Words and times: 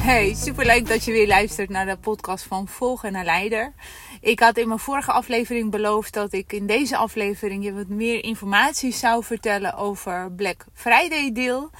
Hey, 0.00 0.34
superleuk 0.34 0.88
dat 0.88 1.04
je 1.04 1.12
weer 1.12 1.26
luistert 1.26 1.68
naar 1.68 1.86
de 1.86 1.96
podcast 1.96 2.44
van 2.44 2.68
Volgen 2.68 3.12
naar 3.12 3.24
Leider. 3.24 3.72
Ik 4.20 4.40
had 4.40 4.56
in 4.56 4.68
mijn 4.68 4.80
vorige 4.80 5.12
aflevering 5.12 5.70
beloofd 5.70 6.12
dat 6.12 6.32
ik 6.32 6.52
in 6.52 6.66
deze 6.66 6.96
aflevering 6.96 7.64
je 7.64 7.72
wat 7.72 7.88
meer 7.88 8.24
informatie 8.24 8.92
zou 8.92 9.24
vertellen 9.24 9.74
over 9.74 10.32
Black 10.32 10.64
Friday 10.74 11.32
deal. 11.32 11.70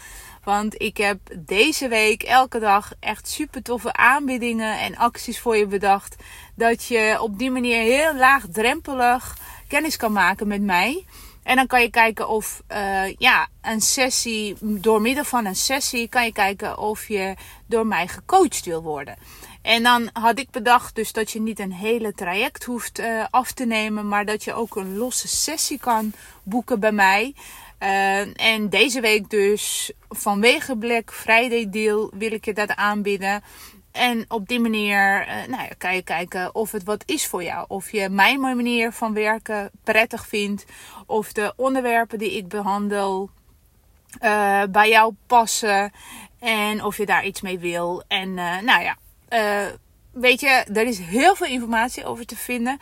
Want 0.45 0.83
ik 0.83 0.97
heb 0.97 1.19
deze 1.39 1.89
week 1.89 2.23
elke 2.23 2.59
dag 2.59 2.93
echt 3.01 3.29
super 3.29 3.63
toffe 3.63 3.93
aanbiedingen 3.93 4.79
en 4.79 4.97
acties 4.97 5.41
voor 5.41 5.57
je 5.57 5.67
bedacht. 5.67 6.17
Dat 6.55 6.85
je 6.85 7.19
op 7.21 7.39
die 7.39 7.51
manier 7.51 7.83
heel 7.83 8.15
laagdrempelig 8.15 9.37
kennis 9.69 9.97
kan 9.97 10.13
maken 10.13 10.47
met 10.47 10.63
mij. 10.63 11.05
En 11.51 11.57
dan 11.57 11.67
kan 11.67 11.81
je 11.81 11.91
kijken 11.91 12.29
of 12.29 12.63
uh, 12.73 13.15
ja, 13.19 13.49
een 13.63 13.81
sessie, 13.81 14.57
door 14.61 15.01
middel 15.01 15.25
van 15.25 15.47
een 15.47 15.57
sessie, 15.57 16.09
kan 16.09 16.25
je 16.25 16.33
kijken 16.33 16.79
of 16.79 17.09
je 17.09 17.35
door 17.67 17.87
mij 17.87 18.09
gecoacht 18.09 18.65
wil 18.65 18.83
worden. 18.83 19.17
En 19.63 19.83
dan 19.83 20.11
had 20.13 20.39
ik 20.39 20.51
bedacht 20.51 20.95
dus 20.95 21.13
dat 21.13 21.31
je 21.31 21.41
niet 21.41 21.59
een 21.59 21.73
hele 21.73 22.13
traject 22.13 22.65
hoeft 22.65 23.01
uh, 23.01 23.25
af 23.31 23.53
te 23.53 23.67
nemen, 23.67 24.09
maar 24.09 24.25
dat 24.25 24.45
je 24.45 24.53
ook 24.53 24.77
een 24.77 24.97
losse 24.97 25.29
sessie 25.29 25.79
kan 25.79 26.13
boeken 26.43 26.81
bij 26.81 26.93
mij. 26.93 27.35
Uh, 27.83 28.55
en 28.55 28.69
deze 28.69 29.01
week 29.01 29.31
dus 29.31 29.93
vanwege 30.09 30.77
Black 30.77 31.13
Friday 31.13 31.71
deal 31.71 32.11
wil 32.15 32.33
ik 32.33 32.45
je 32.45 32.55
dat 32.55 32.75
aanbieden. 32.75 33.43
En 33.93 34.25
op 34.29 34.49
die 34.49 34.61
manier 34.61 35.27
uh, 35.29 35.35
nou 35.49 35.63
ja, 35.63 35.69
kan 35.79 35.95
je 35.95 36.03
kijken 36.03 36.55
of 36.55 36.73
het 36.73 36.85
wat 36.85 37.03
is 37.07 37.27
voor 37.27 37.43
jou. 37.43 37.65
Of 37.69 37.91
je 37.91 38.09
mijn 38.09 38.41
manier 38.41 38.93
van 38.93 39.15
werken 39.15 39.71
prettig 39.85 40.27
vindt. 40.27 40.65
Of 41.07 41.33
de 41.33 41.53
onderwerpen 41.57 42.19
die 42.19 42.37
ik 42.37 42.49
behandel 42.49 43.31
uh, 44.23 44.63
bij 44.71 44.89
jou 44.89 45.15
passen. 45.27 45.93
En 46.39 46.85
of 46.85 46.97
je 46.97 47.07
daar 47.07 47.25
iets 47.25 47.41
mee 47.41 47.59
wil. 47.59 48.03
En 48.09 48.29
uh, 48.29 48.61
nou 48.61 48.83
ja, 48.83 48.97
weet 50.13 50.41
je, 50.41 50.49
er 50.49 50.87
is 50.87 50.99
heel 50.99 51.35
veel 51.35 51.47
informatie 51.47 52.05
over 52.05 52.27
te 52.27 52.37
vinden. 52.37 52.79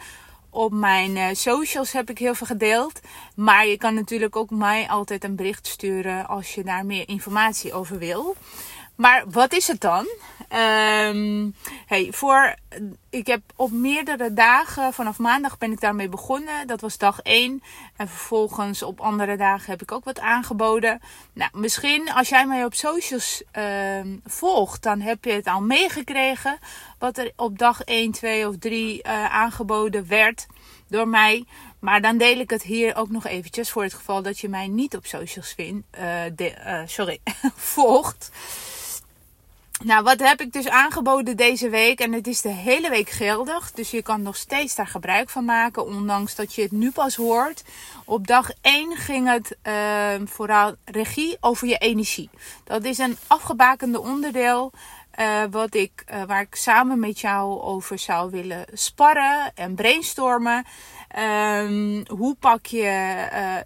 Op 0.51 0.73
mijn 0.73 1.37
socials 1.37 1.93
heb 1.93 2.11
ik 2.11 2.19
heel 2.19 2.35
veel 2.35 2.47
gedeeld. 2.47 3.01
Maar 3.35 3.67
je 3.67 3.77
kan 3.77 3.95
natuurlijk 3.95 4.37
ook 4.37 4.51
mij 4.51 4.89
altijd 4.89 5.25
een 5.25 5.37
bericht 5.37 5.67
sturen 5.67 6.27
als 6.27 6.55
je 6.55 6.65
daar 6.65 6.87
meer 6.87 7.09
informatie 7.09 7.73
over 7.73 7.99
wil. 7.99 8.37
Maar 8.99 9.25
wat 9.31 9.53
is 9.53 9.69
het 9.69 9.81
dan? 9.81 10.07
Um, 10.53 11.55
hey, 11.87 12.09
voor, 12.11 12.55
ik 13.11 13.27
heb 13.27 13.41
op 13.57 13.71
meerdere 13.71 14.33
dagen, 14.33 14.93
vanaf 14.93 15.19
maandag 15.19 15.59
ben 15.59 15.73
ik 15.73 15.81
daarmee 15.81 16.09
begonnen. 16.09 16.67
Dat 16.67 16.81
was 16.81 16.99
dag 16.99 17.21
1. 17.23 17.63
En 17.97 18.09
vervolgens 18.09 18.83
op 18.83 19.01
andere 19.01 19.37
dagen 19.37 19.71
heb 19.71 19.83
ik 19.83 19.93
ook 19.93 20.05
wat 20.05 20.21
aangeboden. 20.21 21.01
Nou, 21.33 21.51
misschien 21.53 22.13
als 22.13 22.29
jij 22.29 22.47
mij 22.47 22.65
op 22.65 22.75
socials 22.75 23.43
uh, 23.59 24.01
volgt, 24.25 24.83
dan 24.83 25.01
heb 25.01 25.25
je 25.25 25.33
het 25.33 25.47
al 25.47 25.61
meegekregen. 25.61 26.59
Wat 26.99 27.19
er 27.19 27.33
op 27.37 27.59
dag 27.59 27.83
1, 27.83 28.13
2 28.13 28.49
of 28.49 28.57
3 28.59 28.95
uh, 28.95 29.13
eh, 29.13 29.35
aangeboden 29.35 30.09
werd 30.09 30.47
door 30.89 31.09
mij. 31.09 31.45
Maar 31.79 32.01
dan 32.01 32.19
deel 32.19 32.39
ik 32.39 32.51
het 32.51 32.63
hier 32.63 32.97
ook 32.97 33.11
nog 33.11 33.27
eventjes 33.27 33.71
voor 33.71 33.83
het 33.83 33.95
geval 33.95 34.23
dat 34.23 34.39
je 34.39 34.49
mij 34.49 34.69
niet 34.69 34.97
op 34.97 35.07
socials 35.07 35.53
vindt. 35.57 35.87
Uh, 35.99 36.03
de, 36.35 36.83
sorry, 36.87 37.21
volgt. 37.75 38.31
Nou, 39.85 40.03
wat 40.03 40.21
heb 40.21 40.41
ik 40.41 40.53
dus 40.53 40.69
aangeboden 40.69 41.37
deze 41.37 41.69
week? 41.69 42.01
En 42.01 42.13
het 42.13 42.27
is 42.27 42.41
de 42.41 42.49
hele 42.49 42.91
week 42.91 43.11
geldig. 43.11 43.73
Dus 43.73 43.91
je 43.91 44.03
kan 44.03 44.23
nog 44.23 44.37
steeds 44.37 44.75
daar 44.75 44.87
gebruik 44.87 45.31
van 45.31 45.45
maken. 45.45 45.87
Ondanks 45.87 46.35
dat 46.35 46.55
je 46.55 46.63
het 46.63 46.73
nu 46.73 46.91
pas 46.91 47.17
hoort. 47.17 47.65
Op 48.05 48.27
dag 48.27 48.51
1 48.61 48.97
ging 48.97 49.29
het 49.29 49.57
uh, 49.63 50.27
vooral 50.27 50.75
regie 50.85 51.37
over 51.41 51.69
je 51.69 51.79
energie. 51.79 52.31
Dat 52.65 52.85
is 52.85 52.99
een 52.99 53.17
afgebakende 53.27 54.01
onderdeel. 54.01 54.73
Uh, 55.21 55.43
wat 55.51 55.75
ik, 55.75 56.05
uh, 56.13 56.23
waar 56.23 56.41
ik 56.41 56.55
samen 56.55 56.99
met 56.99 57.21
jou 57.21 57.61
over 57.61 57.99
zou 57.99 58.31
willen 58.31 58.65
sparren 58.73 59.53
en 59.55 59.75
brainstormen. 59.75 60.65
Um, 61.19 62.07
hoe 62.09 62.37
pak 62.41 62.67
je 62.67 63.17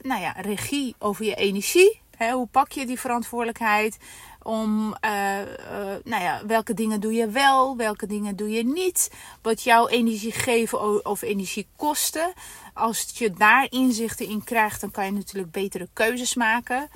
nou 0.02 0.20
ja, 0.20 0.34
regie 0.36 0.94
over 0.98 1.24
je 1.24 1.34
energie? 1.34 2.01
Hoe 2.30 2.46
pak 2.46 2.72
je 2.72 2.86
die 2.86 3.00
verantwoordelijkheid? 3.00 3.98
Om, 4.42 4.96
uh, 5.04 5.38
uh, 5.40 5.46
nou 6.04 6.22
ja, 6.22 6.40
welke 6.46 6.74
dingen 6.74 7.00
doe 7.00 7.12
je 7.12 7.28
wel, 7.28 7.76
welke 7.76 8.06
dingen 8.06 8.36
doe 8.36 8.50
je 8.50 8.64
niet. 8.64 9.10
Wat 9.42 9.62
jouw 9.62 9.88
energie 9.88 10.32
geven 10.32 11.04
of 11.04 11.22
energie 11.22 11.66
kosten. 11.76 12.32
Als 12.74 13.10
je 13.14 13.30
daar 13.30 13.66
inzichten 13.70 14.28
in 14.28 14.44
krijgt, 14.44 14.80
dan 14.80 14.90
kan 14.90 15.04
je 15.04 15.10
natuurlijk 15.10 15.52
betere 15.52 15.88
keuzes 15.92 16.34
maken. 16.34 16.90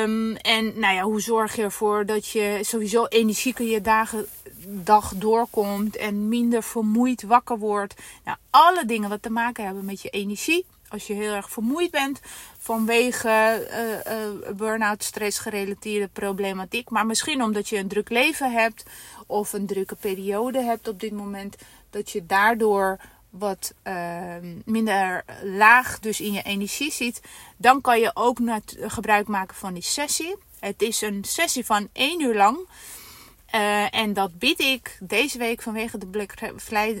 Um, 0.00 0.36
en 0.36 0.78
nou 0.78 0.94
ja, 0.94 1.02
hoe 1.02 1.20
zorg 1.20 1.56
je 1.56 1.62
ervoor 1.62 2.06
dat 2.06 2.28
je 2.28 2.58
sowieso 2.60 3.04
energieker 3.04 3.66
je 3.66 3.80
dagen, 3.80 4.26
dag 4.66 5.12
doorkomt 5.16 5.96
en 5.96 6.28
minder 6.28 6.62
vermoeid 6.62 7.22
wakker 7.22 7.58
wordt. 7.58 7.94
Nou, 8.24 8.36
alle 8.50 8.84
dingen 8.84 9.08
wat 9.08 9.22
te 9.22 9.30
maken 9.30 9.64
hebben 9.64 9.84
met 9.84 10.02
je 10.02 10.10
energie 10.10 10.64
als 10.90 11.06
je 11.06 11.14
heel 11.14 11.32
erg 11.32 11.50
vermoeid 11.50 11.90
bent 11.90 12.20
vanwege 12.58 13.66
uh, 13.70 14.12
uh, 14.12 14.56
burn-out, 14.56 15.04
stress 15.04 15.38
gerelateerde 15.38 16.08
problematiek. 16.08 16.90
Maar 16.90 17.06
misschien 17.06 17.42
omdat 17.42 17.68
je 17.68 17.76
een 17.76 17.88
druk 17.88 18.08
leven 18.08 18.52
hebt 18.52 18.84
of 19.26 19.52
een 19.52 19.66
drukke 19.66 19.94
periode 19.94 20.62
hebt 20.62 20.88
op 20.88 21.00
dit 21.00 21.12
moment. 21.12 21.56
Dat 21.90 22.10
je 22.10 22.26
daardoor 22.26 22.98
wat 23.30 23.74
uh, 23.84 24.34
minder 24.64 25.24
laag 25.42 25.98
dus 25.98 26.20
in 26.20 26.32
je 26.32 26.42
energie 26.42 26.92
ziet. 26.92 27.20
Dan 27.56 27.80
kan 27.80 28.00
je 28.00 28.10
ook 28.14 28.38
gebruik 28.80 29.28
maken 29.28 29.56
van 29.56 29.74
die 29.74 29.82
sessie. 29.82 30.36
Het 30.60 30.82
is 30.82 31.00
een 31.00 31.24
sessie 31.24 31.64
van 31.64 31.88
één 31.92 32.20
uur 32.20 32.34
lang. 32.34 32.58
Uh, 33.54 33.94
en 33.94 34.12
dat 34.12 34.38
bied 34.38 34.60
ik 34.60 34.98
deze 35.00 35.38
week 35.38 35.62
vanwege 35.62 35.98
de 35.98 36.06
Black 36.06 36.34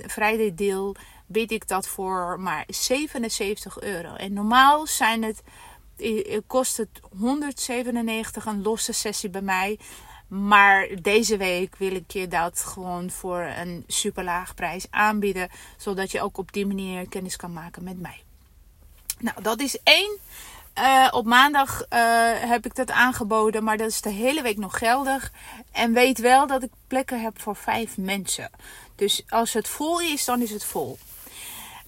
Friday 0.06 0.54
deal 0.54 0.94
bied 1.32 1.50
ik 1.50 1.68
dat 1.68 1.88
voor 1.88 2.40
maar 2.40 2.64
77 2.66 3.80
euro. 3.80 4.14
En 4.14 4.32
normaal 4.32 4.86
zijn 4.86 5.22
het, 5.22 5.42
kost 6.46 6.76
het 6.76 7.00
197 7.18 8.46
een 8.46 8.62
losse 8.62 8.92
sessie 8.92 9.30
bij 9.30 9.42
mij. 9.42 9.78
Maar 10.28 10.88
deze 11.02 11.36
week 11.36 11.76
wil 11.76 11.94
ik 11.94 12.10
je 12.10 12.28
dat 12.28 12.60
gewoon 12.60 13.10
voor 13.10 13.40
een 13.40 13.84
super 13.86 14.24
laag 14.24 14.54
prijs 14.54 14.86
aanbieden. 14.90 15.48
Zodat 15.76 16.10
je 16.10 16.22
ook 16.22 16.38
op 16.38 16.52
die 16.52 16.66
manier 16.66 17.08
kennis 17.08 17.36
kan 17.36 17.52
maken 17.52 17.84
met 17.84 18.00
mij. 18.00 18.22
Nou, 19.18 19.42
dat 19.42 19.60
is 19.60 19.78
één. 19.82 20.18
Uh, 20.78 21.08
op 21.10 21.24
maandag 21.24 21.84
heb 22.48 22.66
ik 22.66 22.74
dat 22.74 22.90
aangeboden, 22.90 23.64
maar 23.64 23.76
dat 23.76 23.88
is 23.88 24.00
de 24.00 24.10
hele 24.10 24.42
week 24.42 24.56
nog 24.56 24.78
geldig. 24.78 25.32
En 25.72 25.92
weet 25.92 26.18
wel 26.18 26.46
dat 26.46 26.62
ik 26.62 26.70
plekken 26.86 27.22
heb 27.22 27.40
voor 27.40 27.56
vijf 27.56 27.96
mensen. 27.96 28.50
Dus 28.94 29.22
als 29.28 29.52
het 29.52 29.68
vol 29.68 30.00
is, 30.00 30.24
dan 30.24 30.40
is 30.40 30.50
het 30.50 30.64
vol. 30.64 30.98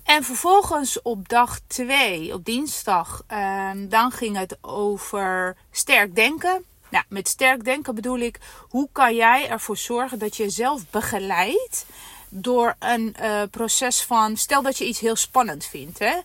En 0.05 0.25
vervolgens 0.25 1.03
op 1.03 1.29
dag 1.29 1.61
2, 1.67 2.35
op 2.35 2.45
dinsdag, 2.45 3.25
uh, 3.33 3.71
dan 3.77 4.11
ging 4.11 4.37
het 4.37 4.59
over 4.61 5.57
sterk 5.71 6.15
denken. 6.15 6.65
Nou, 6.91 7.04
met 7.09 7.28
sterk 7.28 7.65
denken 7.65 7.95
bedoel 7.95 8.19
ik, 8.19 8.41
hoe 8.69 8.89
kan 8.93 9.15
jij 9.15 9.49
ervoor 9.49 9.77
zorgen 9.77 10.19
dat 10.19 10.37
je 10.37 10.43
jezelf 10.43 10.91
begeleidt 10.91 11.87
door 12.28 12.77
een 12.78 13.16
uh, 13.22 13.43
proces 13.51 14.03
van, 14.03 14.37
stel 14.37 14.63
dat 14.63 14.78
je 14.78 14.87
iets 14.87 15.01
heel 15.01 15.16
spannend 15.16 15.65
vindt. 15.65 15.99
Hè? 15.99 16.21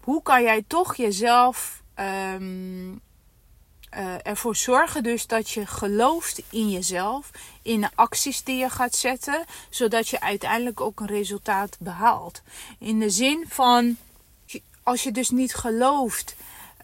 Hoe 0.00 0.22
kan 0.22 0.42
jij 0.42 0.64
toch 0.66 0.96
jezelf 0.96 1.82
um, 2.34 3.00
uh, 3.96 4.14
ervoor 4.22 4.56
zorgen 4.56 5.02
dus 5.02 5.26
dat 5.26 5.50
je 5.50 5.66
gelooft 5.66 6.42
in 6.50 6.70
jezelf, 6.70 7.30
in 7.62 7.80
de 7.80 7.88
acties 7.94 8.44
die 8.44 8.56
je 8.56 8.70
gaat 8.70 8.94
zetten, 8.94 9.44
zodat 9.70 10.08
je 10.08 10.20
uiteindelijk 10.20 10.80
ook 10.80 11.00
een 11.00 11.06
resultaat 11.06 11.76
behaalt. 11.78 12.42
In 12.78 13.00
de 13.00 13.10
zin 13.10 13.44
van, 13.48 13.96
als 14.82 15.02
je 15.02 15.12
dus 15.12 15.30
niet 15.30 15.54
gelooft 15.54 16.34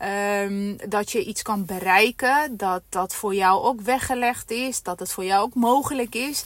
um, 0.03 0.77
dat 0.89 1.13
je 1.13 1.25
iets 1.25 1.43
kan 1.43 1.65
bereiken, 1.65 2.57
dat 2.57 2.83
dat 2.89 3.15
voor 3.15 3.35
jou 3.35 3.63
ook 3.63 3.81
weggelegd 3.81 4.51
is, 4.51 4.83
dat 4.83 4.99
het 4.99 5.13
voor 5.13 5.25
jou 5.25 5.43
ook 5.43 5.55
mogelijk 5.55 6.15
is, 6.15 6.45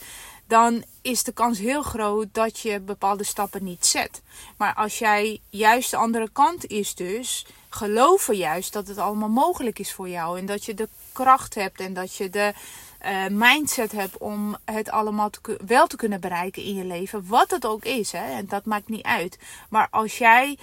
dan 0.51 0.83
is 1.01 1.23
de 1.23 1.31
kans 1.31 1.59
heel 1.59 1.81
groot 1.81 2.27
dat 2.31 2.59
je 2.59 2.79
bepaalde 2.79 3.23
stappen 3.23 3.63
niet 3.63 3.85
zet. 3.85 4.21
Maar 4.57 4.73
als 4.73 4.99
jij 4.99 5.39
juist 5.49 5.91
de 5.91 5.97
andere 5.97 6.29
kant 6.33 6.65
is 6.65 6.95
dus 6.95 7.45
geloven 7.69 8.35
juist 8.35 8.73
dat 8.73 8.87
het 8.87 8.97
allemaal 8.97 9.29
mogelijk 9.29 9.79
is 9.79 9.93
voor 9.93 10.09
jou. 10.09 10.39
En 10.39 10.45
dat 10.45 10.65
je 10.65 10.73
de 10.73 10.89
kracht 11.11 11.55
hebt 11.55 11.79
en 11.79 11.93
dat 11.93 12.15
je 12.15 12.29
de 12.29 12.53
uh, 13.05 13.27
mindset 13.29 13.91
hebt 13.91 14.17
om 14.17 14.57
het 14.65 14.89
allemaal 14.89 15.29
te, 15.29 15.59
wel 15.65 15.87
te 15.87 15.95
kunnen 15.95 16.19
bereiken 16.19 16.63
in 16.63 16.75
je 16.75 16.85
leven. 16.85 17.27
Wat 17.27 17.51
het 17.51 17.65
ook 17.65 17.85
is, 17.85 18.11
hè, 18.11 18.31
en 18.31 18.45
dat 18.45 18.65
maakt 18.65 18.89
niet 18.89 19.05
uit. 19.05 19.37
Maar 19.69 19.87
als 19.91 20.17
jij 20.17 20.57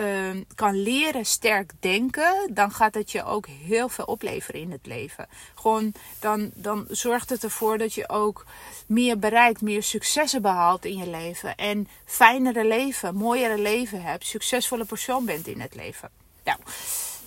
uh, 0.00 0.40
kan 0.54 0.82
leren 0.82 1.26
sterk 1.26 1.72
denken, 1.80 2.50
dan 2.54 2.70
gaat 2.70 2.94
het 2.94 3.12
je 3.12 3.24
ook 3.24 3.46
heel 3.46 3.88
veel 3.88 4.04
opleveren 4.04 4.60
in 4.60 4.70
het 4.70 4.86
leven. 4.86 5.28
Gewoon, 5.54 5.92
dan, 6.20 6.50
dan 6.54 6.86
zorgt 6.88 7.30
het 7.30 7.44
ervoor 7.44 7.78
dat 7.78 7.94
je 7.94 8.08
ook 8.08 8.46
meer 8.86 9.18
bereikt, 9.18 9.60
meer 9.60 9.82
successen 9.82 10.42
behaalt 10.42 10.84
in 10.84 10.96
je 10.96 11.10
leven. 11.10 11.56
En 11.56 11.88
fijnere 12.04 12.66
leven, 12.66 13.14
mooiere 13.14 13.58
leven 13.58 14.02
hebt, 14.02 14.26
succesvolle 14.26 14.84
persoon 14.84 15.24
bent 15.24 15.46
in 15.46 15.60
het 15.60 15.74
leven. 15.74 16.10
Nou, 16.44 16.58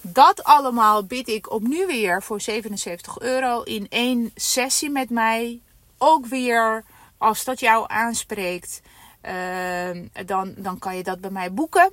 dat 0.01 0.43
allemaal 0.43 1.05
bied 1.05 1.27
ik 1.27 1.51
opnieuw 1.51 1.87
weer 1.87 2.23
voor 2.23 2.41
77 2.41 3.19
euro 3.19 3.61
in 3.61 3.87
één 3.89 4.31
sessie 4.35 4.89
met 4.89 5.09
mij. 5.09 5.61
Ook 5.97 6.25
weer, 6.25 6.83
als 7.17 7.43
dat 7.43 7.59
jou 7.59 7.85
aanspreekt, 7.87 8.81
uh, 9.25 9.89
dan, 10.25 10.53
dan 10.57 10.79
kan 10.79 10.97
je 10.97 11.03
dat 11.03 11.21
bij 11.21 11.29
mij 11.29 11.53
boeken. 11.53 11.91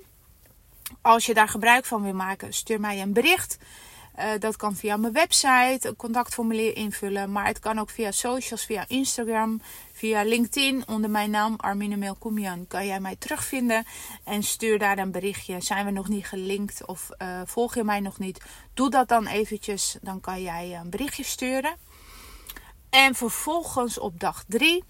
Als 1.02 1.26
je 1.26 1.34
daar 1.34 1.48
gebruik 1.48 1.84
van 1.84 2.02
wil 2.02 2.14
maken, 2.14 2.52
stuur 2.52 2.80
mij 2.80 3.00
een 3.00 3.12
bericht. 3.12 3.58
Uh, 4.18 4.26
dat 4.38 4.56
kan 4.56 4.76
via 4.76 4.96
mijn 4.96 5.12
website, 5.12 5.78
een 5.88 5.96
contactformulier 5.96 6.76
invullen. 6.76 7.32
Maar 7.32 7.46
het 7.46 7.58
kan 7.58 7.78
ook 7.78 7.90
via 7.90 8.10
socials, 8.10 8.64
via 8.64 8.84
Instagram, 8.88 9.60
via 9.92 10.22
LinkedIn. 10.22 10.82
Onder 10.86 11.10
mijn 11.10 11.30
naam 11.30 11.54
Armine 11.56 11.96
Melkoemian 11.96 12.66
kan 12.66 12.86
jij 12.86 13.00
mij 13.00 13.16
terugvinden. 13.16 13.84
En 14.24 14.42
stuur 14.42 14.78
daar 14.78 14.98
een 14.98 15.10
berichtje. 15.10 15.60
Zijn 15.60 15.84
we 15.84 15.90
nog 15.90 16.08
niet 16.08 16.26
gelinkt 16.26 16.86
of 16.86 17.08
uh, 17.18 17.40
volg 17.44 17.74
je 17.74 17.84
mij 17.84 18.00
nog 18.00 18.18
niet? 18.18 18.44
Doe 18.74 18.90
dat 18.90 19.08
dan 19.08 19.26
eventjes. 19.26 19.96
Dan 20.00 20.20
kan 20.20 20.42
jij 20.42 20.78
een 20.82 20.90
berichtje 20.90 21.24
sturen. 21.24 21.76
En 22.90 23.14
vervolgens 23.14 23.98
op 23.98 24.20
dag 24.20 24.44
3 24.48 24.84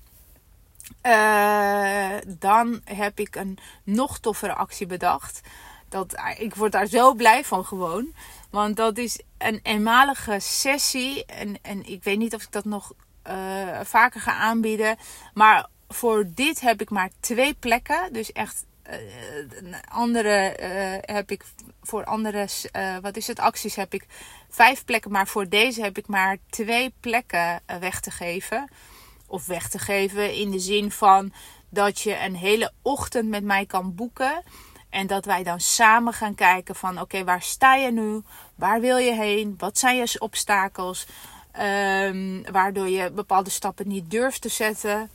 uh, 1.02 2.10
dan 2.26 2.80
heb 2.84 3.18
ik 3.18 3.36
een 3.36 3.58
nog 3.84 4.18
toffere 4.18 4.54
actie 4.54 4.86
bedacht. 4.86 5.40
Dat, 5.90 6.14
ik 6.38 6.54
word 6.54 6.72
daar 6.72 6.86
zo 6.86 7.14
blij 7.14 7.44
van 7.44 7.64
gewoon. 7.64 8.14
Want 8.50 8.76
dat 8.76 8.98
is 8.98 9.20
een 9.38 9.60
eenmalige 9.62 10.36
sessie. 10.40 11.24
En, 11.24 11.58
en 11.62 11.86
ik 11.86 12.04
weet 12.04 12.18
niet 12.18 12.34
of 12.34 12.42
ik 12.42 12.52
dat 12.52 12.64
nog 12.64 12.92
uh, 13.28 13.80
vaker 13.82 14.20
ga 14.20 14.32
aanbieden. 14.32 14.96
Maar 15.34 15.68
voor 15.88 16.26
dit 16.34 16.60
heb 16.60 16.80
ik 16.80 16.90
maar 16.90 17.10
twee 17.20 17.54
plekken. 17.54 18.12
Dus 18.12 18.32
echt 18.32 18.64
uh, 18.90 19.74
andere 19.88 20.56
heb 21.00 21.30
ik 21.30 21.44
voor 21.82 22.04
andere, 22.04 22.48
wat 23.02 23.16
is 23.16 23.26
het, 23.26 23.38
acties 23.38 23.74
heb 23.74 23.94
ik 23.94 24.06
vijf 24.48 24.84
plekken. 24.84 25.10
Maar 25.10 25.26
voor 25.26 25.48
deze 25.48 25.82
heb 25.82 25.98
ik 25.98 26.06
maar 26.06 26.36
twee 26.50 26.94
plekken 27.00 27.62
weg 27.80 28.00
te 28.00 28.10
geven. 28.10 28.70
Of 29.26 29.46
weg 29.46 29.68
te 29.68 29.78
geven 29.78 30.34
in 30.34 30.50
de 30.50 30.58
zin 30.58 30.90
van 30.90 31.32
dat 31.68 32.00
je 32.00 32.18
een 32.18 32.36
hele 32.36 32.72
ochtend 32.82 33.28
met 33.28 33.44
mij 33.44 33.66
kan 33.66 33.94
boeken. 33.94 34.42
En 34.90 35.06
dat 35.06 35.24
wij 35.24 35.42
dan 35.42 35.60
samen 35.60 36.12
gaan 36.12 36.34
kijken 36.34 36.74
van 36.74 37.00
oké, 37.00 37.24
waar 37.24 37.42
sta 37.42 37.74
je 37.74 37.92
nu? 37.92 38.22
Waar 38.54 38.80
wil 38.80 38.96
je 38.96 39.12
heen? 39.12 39.54
Wat 39.58 39.78
zijn 39.78 39.96
je 39.96 40.16
obstakels? 40.18 41.06
Um, 41.60 42.52
waardoor 42.52 42.88
je 42.88 43.10
bepaalde 43.10 43.50
stappen 43.50 43.88
niet 43.88 44.10
durft 44.10 44.40
te 44.40 44.48
zetten. 44.48 45.10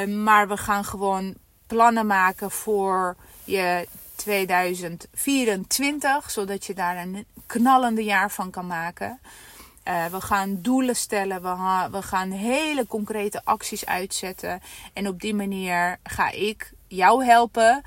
Um, 0.00 0.22
maar 0.22 0.48
we 0.48 0.56
gaan 0.56 0.84
gewoon 0.84 1.34
plannen 1.66 2.06
maken 2.06 2.50
voor 2.50 3.16
je 3.44 3.88
2024. 4.14 6.30
Zodat 6.30 6.64
je 6.64 6.74
daar 6.74 6.96
een 6.96 7.26
knallende 7.46 8.04
jaar 8.04 8.30
van 8.30 8.50
kan 8.50 8.66
maken. 8.66 9.20
Uh, 9.88 10.06
we 10.06 10.20
gaan 10.20 10.58
doelen 10.60 10.96
stellen. 10.96 11.42
We, 11.42 11.88
we 11.90 12.02
gaan 12.02 12.30
hele 12.30 12.86
concrete 12.86 13.40
acties 13.44 13.86
uitzetten. 13.86 14.60
En 14.92 15.08
op 15.08 15.20
die 15.20 15.34
manier 15.34 15.98
ga 16.02 16.30
ik 16.30 16.72
jou 16.86 17.24
helpen 17.24 17.82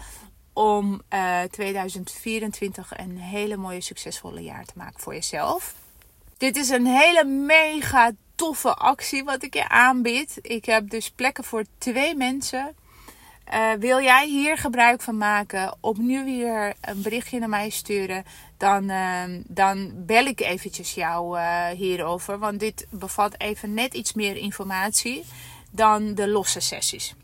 om 0.56 1.02
uh, 1.14 1.44
eh, 1.44 1.50
2024 1.50 2.98
een 2.98 3.18
hele 3.18 3.58
mooie, 3.58 3.82
succesvolle 3.82 4.42
jaar 4.42 4.66
te 4.66 4.74
maken 4.76 5.00
voor 5.00 5.14
jezelf. 5.14 5.76
Dit 6.38 6.56
is 6.58 6.70
een 6.70 6.86
hele 6.86 7.26
mega 7.26 8.12
toffe 8.36 8.74
actie 8.74 9.24
wat 9.24 9.44
ik 9.44 9.54
je 9.54 9.70
aanbied. 9.70 10.40
Ik 10.42 10.66
heb 10.66 10.90
dus 10.90 11.12
plekken 11.12 11.44
voor 11.44 11.64
twee 11.78 12.16
mensen. 12.16 12.76
Uh, 13.54 13.72
wil 13.80 14.02
jij 14.02 14.28
hier 14.28 14.58
gebruik 14.58 15.02
van 15.02 15.18
maken? 15.18 15.78
Opnieuw 15.80 16.24
weer 16.24 16.74
een 16.82 17.02
berichtje 17.02 17.40
naar 17.40 17.50
mij 17.50 17.70
sturen. 17.70 18.26
Dan, 18.58 18.90
uh, 18.90 19.24
dan 19.48 19.92
bel 19.96 20.26
ik 20.26 20.42
eventjes 20.42 20.94
jou 20.94 21.38
uh, 21.38 21.68
hierover. 21.68 22.40
Want 22.40 22.60
dit 22.60 22.88
bevat 22.90 23.36
even 23.38 23.74
net 23.74 23.94
iets 23.94 24.14
meer 24.14 24.36
informatie 24.36 25.26
dan 25.72 26.14
de 26.14 26.28
losse 26.28 26.60
sessies. 26.60 27.16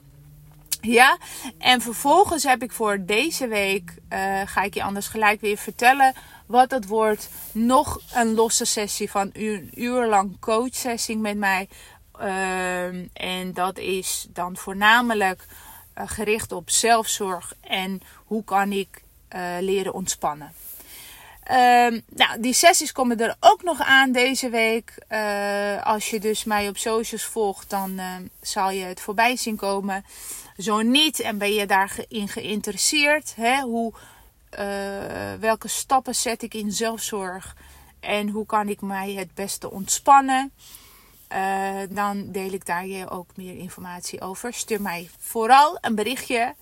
Ja, 0.82 1.18
en 1.58 1.82
vervolgens 1.82 2.44
heb 2.44 2.64
ik 2.64 2.72
voor 2.72 3.06
deze 3.06 3.48
week, 3.48 3.94
uh, 4.14 4.42
ga 4.46 4.62
ik 4.62 4.74
je 4.74 4.84
anders 4.84 5.08
gelijk 5.08 5.42
weer 5.42 5.58
vertellen 5.58 6.14
wat 6.46 6.72
het 6.72 6.88
wordt. 6.88 7.30
Nog 7.52 8.02
een 8.14 8.34
losse 8.34 8.66
sessie 8.66 9.12
van 9.12 9.30
een 9.34 9.72
uur 9.74 10.08
lang 10.08 10.40
coachsessie 10.40 11.18
met 11.18 11.38
mij. 11.38 11.70
Uh, 12.22 12.86
en 13.14 13.54
dat 13.54 13.78
is 13.78 14.28
dan 14.30 14.58
voornamelijk 14.58 15.46
uh, 15.98 16.04
gericht 16.08 16.52
op 16.52 16.70
zelfzorg 16.70 17.54
en 17.62 18.02
hoe 18.26 18.44
kan 18.44 18.72
ik 18.72 19.04
uh, 19.36 19.42
leren 19.60 19.94
ontspannen. 19.94 20.54
Uh, 21.52 21.58
nou, 22.10 22.40
die 22.40 22.54
sessies 22.54 22.92
komen 22.92 23.20
er 23.20 23.36
ook 23.40 23.64
nog 23.64 23.80
aan 23.80 24.12
deze 24.12 24.50
week. 24.50 24.94
Uh, 25.10 25.86
als 25.86 26.10
je 26.10 26.20
dus 26.20 26.44
mij 26.44 26.68
op 26.68 26.78
socials 26.78 27.24
volgt, 27.24 27.70
dan 27.70 27.92
uh, 27.92 28.16
zal 28.42 28.70
je 28.70 28.84
het 28.84 29.02
voorbij 29.02 29.36
zien 29.36 29.56
komen. 29.56 30.06
Zo 30.58 30.82
niet 30.82 31.20
en 31.20 31.38
ben 31.38 31.54
je 31.54 31.66
daarin 31.66 32.28
geïnteresseerd, 32.28 33.34
hè? 33.36 33.62
Hoe, 33.62 33.94
uh, 34.60 34.60
welke 35.40 35.68
stappen 35.68 36.16
zet 36.16 36.42
ik 36.42 36.54
in 36.54 36.72
zelfzorg 36.72 37.56
en 38.00 38.30
hoe 38.30 38.46
kan 38.46 38.70
ik 38.70 38.82
mij 38.82 39.14
het 39.14 39.34
beste 39.34 39.72
ontspannen? 39.72 40.52
Uh, 41.32 41.76
dan 41.90 42.32
deel 42.32 42.52
ik 42.52 42.66
daar 42.66 42.86
je 42.86 43.10
ook 43.10 43.28
meer 43.36 43.58
informatie 43.58 44.22
over. 44.22 44.54
Stuur 44.54 44.82
mij 44.82 45.10
vooral 45.20 45.78
een 45.82 45.96
berichtje. 45.96 46.56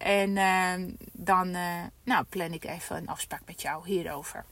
En 0.00 0.36
uh, 0.36 0.72
dan 1.12 1.48
uh, 1.48 1.82
nou, 2.04 2.24
plan 2.24 2.52
ik 2.52 2.64
even 2.64 2.96
een 2.96 3.08
afspraak 3.08 3.42
met 3.46 3.62
jou 3.62 3.86
hierover. 3.86 4.44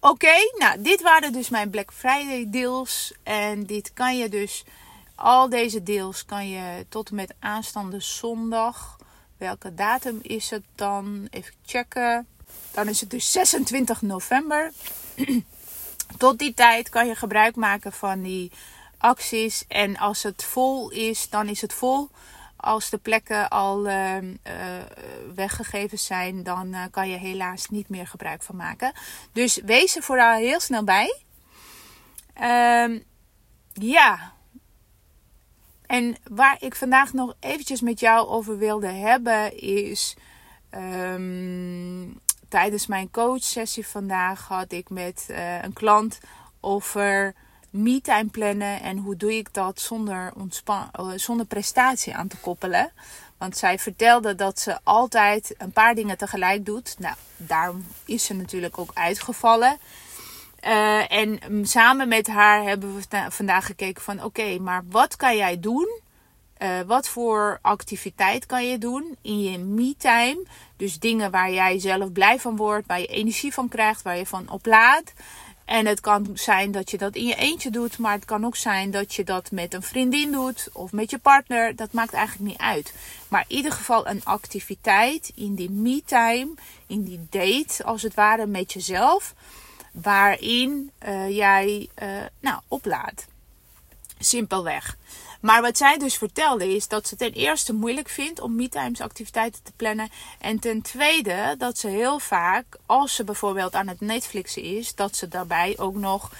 Oké, 0.00 0.34
nou 0.58 0.82
dit 0.82 1.02
waren 1.02 1.32
dus 1.32 1.48
mijn 1.48 1.70
Black 1.70 1.92
Friday 1.92 2.46
deals. 2.48 3.12
En 3.22 3.64
dit 3.64 3.92
kan 3.92 4.18
je 4.18 4.28
dus, 4.28 4.64
al 5.14 5.48
deze 5.48 5.82
deals 5.82 6.24
kan 6.24 6.48
je 6.48 6.86
tot 6.88 7.08
en 7.08 7.14
met 7.14 7.34
aanstaande 7.38 8.00
zondag. 8.00 8.96
Welke 9.36 9.74
datum 9.74 10.18
is 10.22 10.50
het 10.50 10.64
dan? 10.74 11.26
Even 11.30 11.54
checken. 11.64 12.26
Dan 12.70 12.88
is 12.88 13.00
het 13.00 13.10
dus 13.10 13.32
26 13.32 14.02
november. 14.02 14.72
tot 16.18 16.38
die 16.38 16.54
tijd 16.54 16.88
kan 16.88 17.06
je 17.06 17.14
gebruik 17.14 17.56
maken 17.56 17.92
van 17.92 18.22
die 18.22 18.52
acties. 18.98 19.64
En 19.68 19.96
als 19.96 20.22
het 20.22 20.44
vol 20.44 20.90
is, 20.90 21.28
dan 21.30 21.48
is 21.48 21.60
het 21.60 21.72
vol 21.72 22.10
als 22.56 22.90
de 22.90 22.98
plekken 22.98 23.48
al 23.48 23.86
uh, 23.86 24.22
uh, 24.22 24.32
weggegeven 25.34 25.98
zijn, 25.98 26.42
dan 26.42 26.66
uh, 26.66 26.82
kan 26.90 27.08
je 27.08 27.16
helaas 27.16 27.68
niet 27.68 27.88
meer 27.88 28.06
gebruik 28.06 28.42
van 28.42 28.56
maken. 28.56 28.92
Dus 29.32 29.60
wees 29.64 29.96
er 29.96 30.02
vooral 30.02 30.34
heel 30.34 30.60
snel 30.60 30.84
bij. 30.84 31.20
Ehm, 32.34 32.98
ja. 33.72 34.32
En 35.86 36.16
waar 36.30 36.56
ik 36.60 36.74
vandaag 36.74 37.12
nog 37.12 37.34
eventjes 37.40 37.80
met 37.80 38.00
jou 38.00 38.28
over 38.28 38.58
wilde 38.58 38.90
hebben 38.90 39.60
is. 39.60 40.16
Um, 40.70 42.20
tijdens 42.48 42.86
mijn 42.86 43.10
coachsessie 43.10 43.86
vandaag 43.86 44.48
had 44.48 44.72
ik 44.72 44.90
met 44.90 45.26
een 45.62 45.72
klant 45.72 46.18
over 46.60 47.34
me-time 47.70 48.28
plannen 48.30 48.80
en 48.80 48.98
hoe 48.98 49.16
doe 49.16 49.36
ik 49.36 49.54
dat 49.54 49.80
zonder, 49.80 50.32
uh, 50.70 51.10
zonder 51.14 51.46
prestatie 51.46 52.14
aan 52.14 52.28
te 52.28 52.36
koppelen. 52.36 52.92
Want 53.38 53.56
zij 53.56 53.78
vertelde 53.78 54.34
dat 54.34 54.60
ze 54.60 54.78
altijd 54.82 55.54
een 55.58 55.72
paar 55.72 55.94
dingen 55.94 56.18
tegelijk 56.18 56.64
doet. 56.64 56.94
Nou, 56.98 57.14
daarom 57.36 57.86
is 58.04 58.24
ze 58.24 58.34
natuurlijk 58.34 58.78
ook 58.78 58.90
uitgevallen. 58.94 59.78
Uh, 60.64 61.12
en 61.12 61.38
samen 61.62 62.08
met 62.08 62.26
haar 62.26 62.62
hebben 62.62 62.96
we 62.96 63.26
vandaag 63.28 63.66
gekeken 63.66 64.02
van 64.02 64.24
oké, 64.24 64.58
maar 64.58 64.82
wat 64.90 65.16
kan 65.16 65.36
jij 65.36 65.60
doen? 65.60 66.00
Uh, 66.58 66.80
wat 66.86 67.08
voor 67.08 67.58
activiteit 67.62 68.46
kan 68.46 68.66
je 68.68 68.78
doen 68.78 69.16
in 69.22 69.42
je 69.42 69.58
me-time? 69.58 70.46
Dus 70.76 70.98
dingen 70.98 71.30
waar 71.30 71.50
jij 71.50 71.78
zelf 71.78 72.12
blij 72.12 72.38
van 72.38 72.56
wordt, 72.56 72.86
waar 72.86 73.00
je 73.00 73.06
energie 73.06 73.52
van 73.52 73.68
krijgt, 73.68 74.02
waar 74.02 74.16
je 74.16 74.26
van 74.26 74.50
oplaadt. 74.50 75.12
En 75.66 75.86
het 75.86 76.00
kan 76.00 76.30
zijn 76.34 76.72
dat 76.72 76.90
je 76.90 76.98
dat 76.98 77.14
in 77.14 77.26
je 77.26 77.34
eentje 77.34 77.70
doet, 77.70 77.98
maar 77.98 78.12
het 78.12 78.24
kan 78.24 78.44
ook 78.44 78.56
zijn 78.56 78.90
dat 78.90 79.14
je 79.14 79.24
dat 79.24 79.50
met 79.50 79.74
een 79.74 79.82
vriendin 79.82 80.32
doet 80.32 80.68
of 80.72 80.92
met 80.92 81.10
je 81.10 81.18
partner. 81.18 81.76
Dat 81.76 81.92
maakt 81.92 82.12
eigenlijk 82.12 82.50
niet 82.50 82.60
uit. 82.60 82.92
Maar 83.28 83.44
in 83.48 83.56
ieder 83.56 83.72
geval 83.72 84.06
een 84.06 84.24
activiteit 84.24 85.32
in 85.34 85.54
die 85.54 85.70
me-time, 85.70 86.54
in 86.86 87.02
die 87.02 87.26
date 87.30 87.84
als 87.84 88.02
het 88.02 88.14
ware 88.14 88.46
met 88.46 88.72
jezelf, 88.72 89.34
waarin 89.92 90.90
uh, 91.06 91.36
jij 91.36 91.88
uh, 92.02 92.08
nou, 92.40 92.60
oplaadt. 92.68 93.26
Simpelweg. 94.18 94.96
Maar 95.46 95.62
wat 95.62 95.76
zij 95.76 95.98
dus 95.98 96.16
vertelde 96.16 96.74
is 96.74 96.88
dat 96.88 97.08
ze 97.08 97.16
ten 97.16 97.32
eerste 97.32 97.72
moeilijk 97.72 98.08
vindt 98.08 98.40
om 98.40 98.54
me-times 98.54 99.00
activiteiten 99.00 99.62
te 99.62 99.72
plannen. 99.76 100.08
En 100.40 100.58
ten 100.58 100.82
tweede 100.82 101.54
dat 101.58 101.78
ze 101.78 101.88
heel 101.88 102.18
vaak, 102.18 102.64
als 102.86 103.14
ze 103.14 103.24
bijvoorbeeld 103.24 103.74
aan 103.74 103.88
het 103.88 104.00
Netflixen 104.00 104.62
is, 104.62 104.94
dat 104.94 105.16
ze 105.16 105.28
daarbij 105.28 105.74
ook 105.78 105.94
nog, 105.94 106.30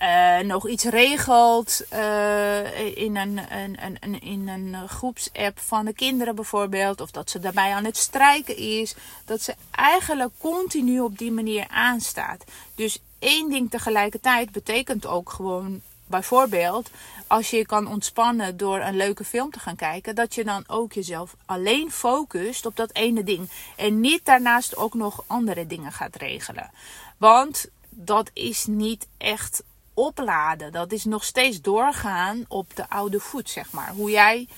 uh, 0.00 0.38
nog 0.38 0.68
iets 0.68 0.84
regelt 0.84 1.82
uh, 1.92 2.96
in, 2.96 3.16
een, 3.16 3.40
een, 3.50 3.96
een, 4.00 4.20
in 4.20 4.48
een 4.48 4.88
groepsapp 4.88 5.58
van 5.60 5.84
de 5.84 5.92
kinderen 5.92 6.34
bijvoorbeeld. 6.34 7.00
Of 7.00 7.10
dat 7.10 7.30
ze 7.30 7.38
daarbij 7.38 7.72
aan 7.72 7.84
het 7.84 7.96
strijken 7.96 8.56
is. 8.56 8.94
Dat 9.24 9.42
ze 9.42 9.54
eigenlijk 9.70 10.32
continu 10.38 11.00
op 11.00 11.18
die 11.18 11.32
manier 11.32 11.68
aanstaat. 11.68 12.44
Dus 12.74 12.98
één 13.18 13.50
ding 13.50 13.70
tegelijkertijd 13.70 14.52
betekent 14.52 15.06
ook 15.06 15.30
gewoon 15.30 15.80
bijvoorbeeld, 16.12 16.90
als 17.26 17.50
je 17.50 17.56
je 17.56 17.66
kan 17.66 17.86
ontspannen 17.86 18.56
door 18.56 18.80
een 18.80 18.96
leuke 18.96 19.24
film 19.24 19.50
te 19.50 19.58
gaan 19.58 19.76
kijken, 19.76 20.14
dat 20.14 20.34
je 20.34 20.44
dan 20.44 20.64
ook 20.66 20.92
jezelf 20.92 21.36
alleen 21.46 21.90
focust 21.90 22.66
op 22.66 22.76
dat 22.76 22.94
ene 22.94 23.24
ding. 23.24 23.50
En 23.76 24.00
niet 24.00 24.24
daarnaast 24.24 24.76
ook 24.76 24.94
nog 24.94 25.24
andere 25.26 25.66
dingen 25.66 25.92
gaat 25.92 26.16
regelen. 26.16 26.70
Want 27.16 27.66
dat 27.88 28.30
is 28.32 28.66
niet 28.66 29.06
echt 29.18 29.62
opladen. 29.94 30.72
Dat 30.72 30.92
is 30.92 31.04
nog 31.04 31.24
steeds 31.24 31.60
doorgaan 31.60 32.44
op 32.48 32.76
de 32.76 32.88
oude 32.88 33.20
voet, 33.20 33.50
zeg 33.50 33.70
maar. 33.70 33.92
Hoe 33.92 34.10
jij 34.10 34.48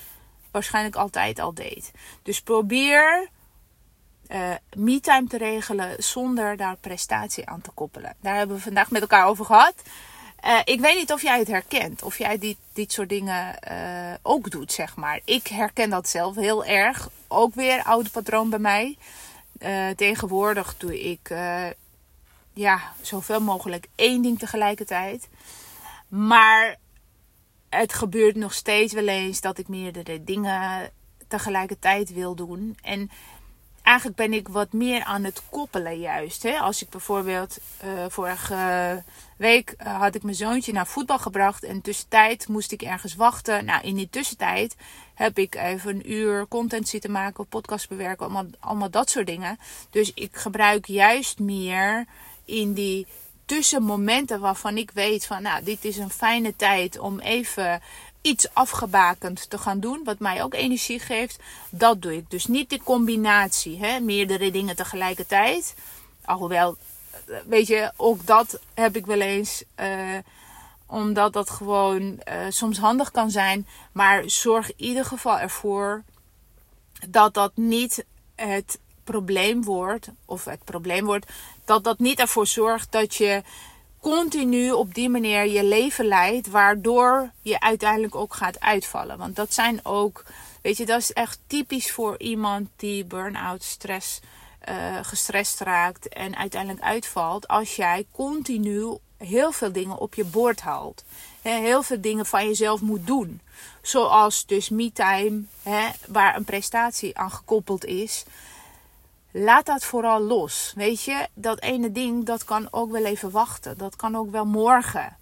waarschijnlijk 0.51 0.95
altijd 0.95 1.39
al 1.39 1.53
deed. 1.53 1.91
Dus 2.23 2.41
probeer 2.41 3.29
uh, 4.27 4.55
me-time 4.75 5.27
te 5.27 5.37
regelen 5.37 6.03
zonder 6.03 6.57
daar 6.57 6.77
prestatie 6.77 7.45
aan 7.45 7.61
te 7.61 7.71
koppelen. 7.73 8.15
Daar 8.19 8.35
hebben 8.35 8.55
we 8.55 8.61
vandaag 8.61 8.91
met 8.91 9.01
elkaar 9.01 9.25
over 9.25 9.45
gehad. 9.45 9.73
Uh, 10.45 10.59
ik 10.63 10.79
weet 10.79 10.97
niet 10.97 11.11
of 11.11 11.21
jij 11.21 11.39
het 11.39 11.47
herkent. 11.47 12.03
Of 12.03 12.17
jij 12.17 12.37
dit, 12.37 12.57
dit 12.73 12.91
soort 12.91 13.09
dingen 13.09 13.55
uh, 13.71 14.13
ook 14.21 14.51
doet, 14.51 14.71
zeg 14.71 14.95
maar. 14.95 15.19
Ik 15.23 15.47
herken 15.47 15.89
dat 15.89 16.09
zelf 16.09 16.35
heel 16.35 16.65
erg. 16.65 17.09
Ook 17.27 17.53
weer 17.53 17.83
oude 17.83 18.09
patroon 18.09 18.49
bij 18.49 18.59
mij. 18.59 18.97
Uh, 19.59 19.89
tegenwoordig 19.89 20.77
doe 20.77 21.03
ik 21.03 21.33
ja, 22.53 22.93
zoveel 23.01 23.41
mogelijk 23.41 23.87
één 23.95 24.21
ding 24.21 24.39
tegelijkertijd. 24.39 25.27
Maar 26.07 26.75
het 27.69 27.93
gebeurt 27.93 28.35
nog 28.35 28.53
steeds 28.53 28.93
wel 28.93 29.07
eens 29.07 29.41
dat 29.41 29.57
ik 29.57 29.67
meerdere 29.67 30.23
dingen 30.23 30.91
tegelijkertijd 31.27 32.13
wil 32.13 32.35
doen. 32.35 32.77
En 32.81 33.09
eigenlijk 33.85 34.17
ben 34.17 34.33
ik 34.33 34.47
wat 34.47 34.73
meer 34.73 35.03
aan 35.03 35.23
het 35.23 35.41
koppelen 35.49 35.99
juist. 35.99 36.43
Hè? 36.43 36.57
Als 36.57 36.81
ik 36.81 36.89
bijvoorbeeld 36.89 37.57
uh, 37.83 38.05
vorige 38.09 39.03
week 39.37 39.75
uh, 39.77 39.99
had 39.99 40.15
ik 40.15 40.23
mijn 40.23 40.35
zoontje 40.35 40.73
naar 40.73 40.87
voetbal 40.87 41.19
gebracht. 41.19 41.63
En 41.63 41.81
tussentijd 41.81 42.47
moest 42.47 42.71
ik 42.71 42.81
ergens 42.81 43.15
wachten. 43.15 43.65
Nou, 43.65 43.83
in 43.83 43.95
die 43.95 44.09
tussentijd 44.09 44.75
heb 45.13 45.37
ik 45.37 45.55
even 45.55 45.95
een 45.95 46.11
uur 46.11 46.47
content 46.47 46.87
zitten 46.87 47.11
maken, 47.11 47.47
podcast 47.47 47.89
bewerken, 47.89 48.25
allemaal, 48.25 48.45
allemaal 48.59 48.89
dat 48.89 49.09
soort 49.09 49.27
dingen. 49.27 49.59
Dus 49.89 50.11
ik 50.13 50.35
gebruik 50.35 50.85
juist 50.85 51.39
meer 51.39 52.05
in 52.45 52.73
die 52.73 53.07
tussenmomenten 53.45 54.39
waarvan 54.39 54.77
ik 54.77 54.91
weet 54.93 55.25
van, 55.25 55.41
nou, 55.41 55.63
dit 55.63 55.85
is 55.85 55.97
een 55.97 56.09
fijne 56.09 56.55
tijd 56.55 56.99
om 56.99 57.19
even 57.19 57.81
iets 58.25 58.53
afgebakend 58.53 59.49
te 59.49 59.57
gaan 59.57 59.79
doen, 59.79 60.03
wat 60.03 60.19
mij 60.19 60.43
ook 60.43 60.53
energie 60.53 60.99
geeft, 60.99 61.39
dat 61.69 62.01
doe 62.01 62.15
ik. 62.15 62.29
Dus 62.29 62.45
niet 62.45 62.69
de 62.69 62.83
combinatie, 62.83 63.79
hè, 63.79 63.99
meerdere 63.99 64.51
dingen 64.51 64.75
tegelijkertijd. 64.75 65.75
Alhoewel, 66.25 66.77
eh, 67.11 67.35
weet 67.47 67.67
je, 67.67 67.91
ook 67.95 68.25
dat 68.25 68.59
heb 68.73 68.95
ik 68.95 69.05
wel 69.05 69.19
eens, 69.19 69.63
uh, 69.79 70.17
omdat 70.85 71.33
dat 71.33 71.49
gewoon 71.49 72.01
uh, 72.01 72.45
soms 72.49 72.77
handig 72.77 73.11
kan 73.11 73.31
zijn. 73.31 73.67
Maar 73.91 74.29
zorg 74.29 74.67
in 74.69 74.85
ieder 74.85 75.05
geval 75.05 75.39
ervoor 75.39 76.03
dat 77.09 77.33
dat 77.33 77.51
niet 77.55 78.05
het 78.35 78.79
probleem 79.03 79.63
wordt, 79.63 80.07
of 80.25 80.45
het 80.45 80.63
probleem 80.63 81.05
wordt, 81.05 81.31
dat 81.65 81.83
dat 81.83 81.99
niet 81.99 82.19
ervoor 82.19 82.47
zorgt 82.47 82.91
dat 82.91 83.15
je 83.15 83.41
continu 84.11 84.71
op 84.71 84.93
die 84.93 85.09
manier 85.09 85.47
je 85.47 85.63
leven 85.63 86.05
leidt, 86.05 86.47
waardoor 86.47 87.31
je 87.41 87.59
uiteindelijk 87.59 88.15
ook 88.15 88.33
gaat 88.33 88.59
uitvallen. 88.59 89.17
Want 89.17 89.35
dat 89.35 89.53
zijn 89.53 89.79
ook, 89.83 90.23
weet 90.61 90.77
je, 90.77 90.85
dat 90.85 90.99
is 90.99 91.13
echt 91.13 91.39
typisch 91.47 91.91
voor 91.91 92.19
iemand 92.19 92.69
die 92.75 93.05
burn-out, 93.05 93.63
stress, 93.63 94.19
uh, 94.69 94.75
gestrest 95.01 95.59
raakt 95.59 96.07
en 96.07 96.35
uiteindelijk 96.35 96.83
uitvalt. 96.83 97.47
Als 97.47 97.75
jij 97.75 98.05
continu 98.11 98.97
heel 99.17 99.51
veel 99.51 99.71
dingen 99.71 99.97
op 99.97 100.13
je 100.13 100.25
bord 100.25 100.61
haalt. 100.61 101.03
Heel 101.41 101.83
veel 101.83 102.01
dingen 102.01 102.25
van 102.25 102.47
jezelf 102.47 102.81
moet 102.81 103.07
doen. 103.07 103.41
Zoals 103.81 104.45
dus 104.45 104.69
me-time, 104.69 105.41
waar 106.07 106.35
een 106.35 106.43
prestatie 106.43 107.17
aan 107.17 107.31
gekoppeld 107.31 107.85
is 107.85 108.25
laat 109.37 109.65
dat 109.65 109.83
vooral 109.83 110.21
los. 110.21 110.73
Weet 110.75 111.03
je, 111.03 111.27
dat 111.33 111.61
ene 111.61 111.91
ding, 111.91 112.25
dat 112.25 112.43
kan 112.43 112.67
ook 112.71 112.91
wel 112.91 113.05
even 113.05 113.31
wachten. 113.31 113.77
Dat 113.77 113.95
kan 113.95 114.15
ook 114.15 114.31
wel 114.31 114.45
morgen. 114.45 115.17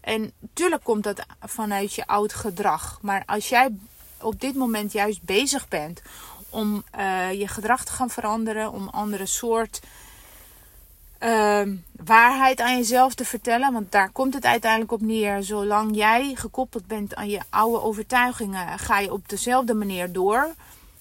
En 0.00 0.32
tuurlijk 0.52 0.84
komt 0.84 1.04
dat 1.04 1.26
vanuit 1.40 1.94
je 1.94 2.06
oud 2.06 2.32
gedrag. 2.32 2.98
Maar 3.02 3.22
als 3.26 3.48
jij 3.48 3.76
op 4.20 4.40
dit 4.40 4.54
moment 4.54 4.92
juist 4.92 5.22
bezig 5.22 5.68
bent 5.68 6.02
om 6.48 6.84
uh, 6.98 7.32
je 7.32 7.48
gedrag 7.48 7.84
te 7.84 7.92
gaan 7.92 8.10
veranderen, 8.10 8.72
om 8.72 8.88
andere 8.88 9.26
soort 9.26 9.80
uh, 11.20 11.62
waarheid 12.04 12.60
aan 12.60 12.76
jezelf 12.76 13.14
te 13.14 13.24
vertellen, 13.24 13.72
want 13.72 13.92
daar 13.92 14.10
komt 14.10 14.34
het 14.34 14.44
uiteindelijk 14.44 14.92
op 14.92 15.00
neer. 15.00 15.42
Zolang 15.42 15.96
jij 15.96 16.34
gekoppeld 16.34 16.86
bent 16.86 17.14
aan 17.14 17.28
je 17.28 17.40
oude 17.50 17.82
overtuigingen, 17.82 18.78
ga 18.78 18.98
je 18.98 19.12
op 19.12 19.28
dezelfde 19.28 19.74
manier 19.74 20.12
door. 20.12 20.54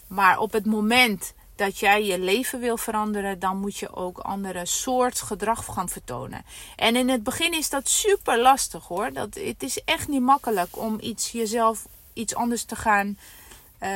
Maar 0.07 0.39
op 0.39 0.51
het 0.51 0.65
moment 0.65 1.33
dat 1.55 1.79
jij 1.79 2.05
je 2.05 2.19
leven 2.19 2.59
wil 2.59 2.77
veranderen, 2.77 3.39
dan 3.39 3.57
moet 3.57 3.77
je 3.77 3.95
ook 3.95 4.17
andere 4.17 4.65
soort 4.65 5.21
gedrag 5.21 5.65
gaan 5.65 5.89
vertonen. 5.89 6.45
En 6.75 6.95
in 6.95 7.09
het 7.09 7.23
begin 7.23 7.53
is 7.53 7.69
dat 7.69 7.89
super 7.89 8.41
lastig 8.41 8.87
hoor. 8.87 9.13
Dat, 9.13 9.33
het 9.33 9.63
is 9.63 9.83
echt 9.83 10.07
niet 10.07 10.21
makkelijk 10.21 10.77
om 10.77 10.97
iets 11.01 11.31
jezelf 11.31 11.85
iets 12.13 12.35
anders 12.35 12.63
te 12.63 12.75
gaan, 12.75 13.17
uh, 13.83 13.89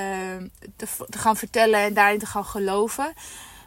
te, 0.76 0.88
te 1.10 1.18
gaan 1.18 1.38
vertellen 1.38 1.80
en 1.80 1.94
daarin 1.94 2.20
te 2.20 2.26
gaan 2.26 2.46
geloven. 2.46 3.14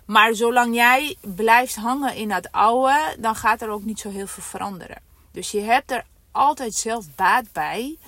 Maar 0.05 0.35
zolang 0.35 0.75
jij 0.75 1.17
blijft 1.21 1.75
hangen 1.75 2.15
in 2.15 2.31
het 2.31 2.53
oude, 2.53 3.17
dan 3.19 3.35
gaat 3.35 3.63
er 3.63 3.69
ook 3.69 3.85
niet 3.85 4.01
zo 4.01 4.11
heel 4.11 4.27
veel 4.27 4.43
veranderen. 4.43 5.03
Dus 5.31 5.51
je 5.51 5.61
hebt 5.61 5.91
er 5.91 6.05
altijd 6.31 6.75
zelf 6.75 7.07
baat 7.15 7.53
bij. 7.53 7.99